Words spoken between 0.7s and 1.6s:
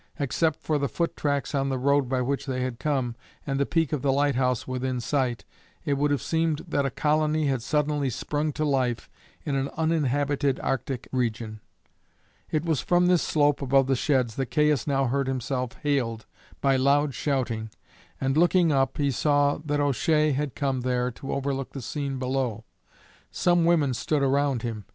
the foot tracks